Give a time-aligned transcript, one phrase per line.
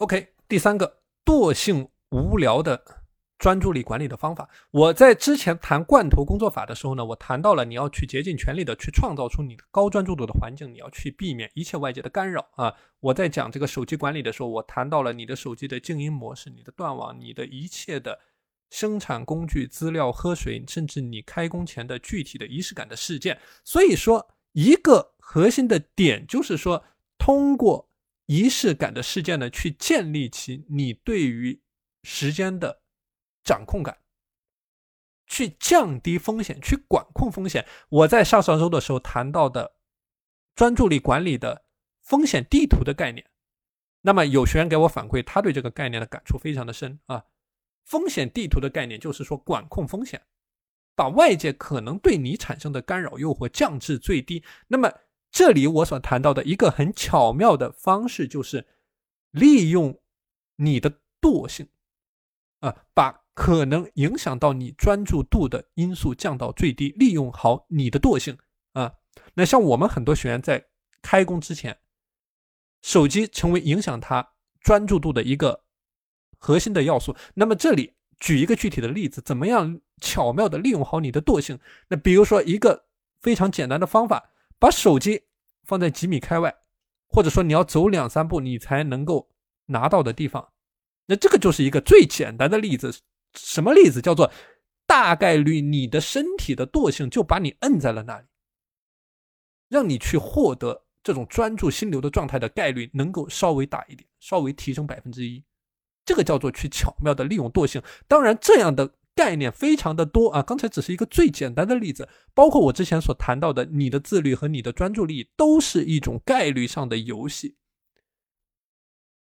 [0.00, 2.82] OK，第三个惰性无聊的
[3.38, 12.74] 专注力管理的方法，我在之前谈罐头工作法的时候呢，我谈到了你要去竭尽全力的去创造出你的高专注度的环境，你要去避免一切外界的干扰啊。
[13.00, 18.18] 我在讲这个手机管理的时候，我谈到了你的手机的静音模式、你的断网、你的一切的
[18.70, 23.38] 生产工具、资料、喝水，甚至你开工前的具体的仪式感的事件。
[23.64, 26.82] 所以说，一个核心的点就是说，
[27.18, 27.89] 通过。
[28.30, 31.60] 仪式感的事件呢，去建立起你对于
[32.04, 32.80] 时间的
[33.42, 33.98] 掌控感，
[35.26, 37.66] 去降低风险，去管控风险。
[37.88, 39.74] 我在上上周的时候谈到的
[40.54, 41.64] 专注力管理的
[42.02, 43.28] 风险地图的概念，
[44.02, 47.24] 那么有学员给我反馈，他对这个概念的感触非常的深啊。
[47.84, 50.24] 风险地图的概念就是说管控风险，
[50.94, 54.44] 把外界可能对你产生的干扰诱惑降至最低。
[54.68, 54.88] 那么。
[55.30, 58.66] 这里我所谈到的一个很巧妙的方式，就是
[59.30, 60.00] 利用
[60.56, 61.68] 你的惰性，
[62.58, 68.36] 啊，把可能影响到你专注度的因素降到最低，利用好你的惰性
[68.72, 68.94] 啊。
[69.34, 70.66] 那像我们很多学员在
[71.00, 71.78] 开工之前，
[72.82, 75.64] 手机成为影响他专注度的一个
[76.38, 77.16] 核心的要素。
[77.34, 81.58] 那么这里举一个具体的例子，怎么样巧妙的利用好你的惰性？
[81.88, 82.86] 那比如说一个
[83.22, 84.29] 非常简单的方法。
[84.60, 85.22] 把手机
[85.64, 86.54] 放在几米开外，
[87.08, 89.28] 或者说你要走两三步你才能够
[89.64, 90.52] 拿到的地方，
[91.06, 92.94] 那这个就是一个最简单的例子。
[93.34, 94.02] 什么例子？
[94.02, 94.30] 叫做
[94.86, 98.26] 大概率你的身体的惰性就把你摁在了那里，
[99.68, 105.42] 让你去获得这种专注心流的状态的概率能够稍微大一点，稍微提升百分之一。
[106.04, 107.82] 这个叫做去巧妙的利用惰性。
[108.06, 108.94] 当然，这样的。
[109.20, 117.58] 概念非常的多啊，刚才只是一个最简单的例子，包括我之前所谈到的，你的自律和你的专注力都是一种概率上的游戏。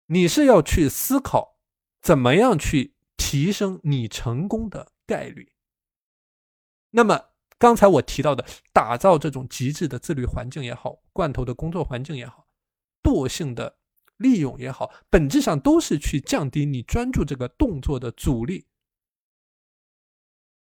[0.05, 1.57] 你是要去思考
[1.99, 5.53] 怎么样去提升你成功的概率。
[6.91, 12.47] 那么刚才我提到的，打造这种极致的自律环境也好，罐头的工作环境也好，
[13.01, 13.79] 惰性的
[14.17, 18.67] 利用也好，本质上都是去降低你专注这个动作的阻力。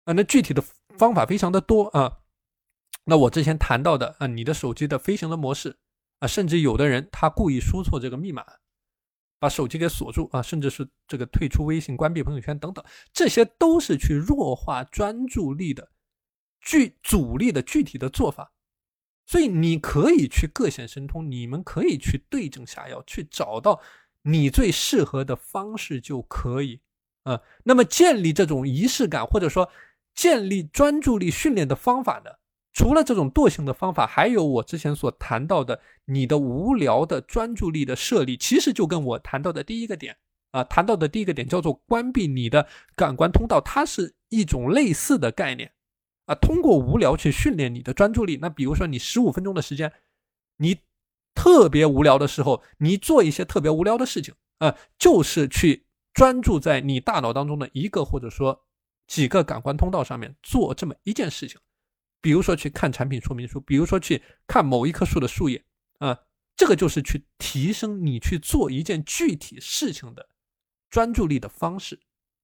[0.09, 0.64] 啊，那具体的
[0.97, 2.18] 方法非常的多啊。
[3.03, 5.78] 那我之前谈到的啊，你的手机的飞行的模式
[6.18, 8.44] 啊，甚至有的人他故意输错这个密码，
[9.38, 12.84] 把手机给锁住啊，甚至是这个退出微信、关闭朋友圈等等，
[13.14, 15.92] 这些都是去弱化专注力的
[16.59, 18.52] 具阻力的具体的做法。
[19.28, 23.80] 所以你可以去各显神通，你们可以去对症下药，去找到
[24.24, 26.81] 你最适合的方式就可以
[27.26, 27.40] 啊。
[27.64, 29.70] 那么建立这种仪式感，或者说。
[30.16, 32.31] 建立专注力训练的方法呢？
[32.72, 40.16] 除了这种惰性的方法，还有我之前所谈到的你的无聊的专注力的设立，其实就跟我谈到的第一个点
[40.52, 42.66] 啊，谈到的第一个点叫做关闭你的
[42.96, 45.74] 感官通道，它是一种类似的概念
[46.28, 46.36] 啊。
[46.36, 49.91] 通过无聊去训练你的专注力，那比如说你十五分钟的时间，
[50.58, 50.78] 你
[51.34, 58.64] 特别无聊的时候，你做一些特别无聊的事情啊，就是去专注在你大脑当中的一个或者说。
[59.09, 61.59] 几个感官通道上面做这么一件事情，
[62.22, 65.66] 比如说去看产品说明书，比如说去看某一棵树的树叶
[65.97, 66.18] 啊，
[66.56, 70.30] 这个就是去提升你去做一件具体事情的
[70.92, 72.00] 专注力的方式。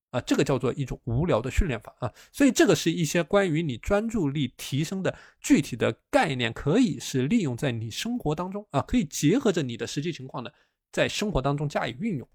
[0.09, 2.11] 啊，这个叫做一种无聊的训练法啊。
[2.31, 10.49] 所以这个是一些关于你专注力提升的具体的概念，可以是利用在你生活当中啊，可以结合着你的实际情况呢，
[10.91, 12.27] 在生活当中加以运用。